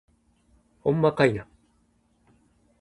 [0.81, 1.45] ほんまかいな